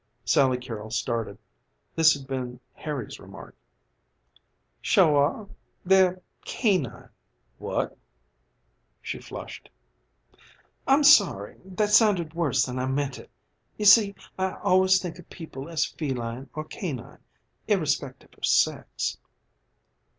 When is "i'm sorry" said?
10.87-11.59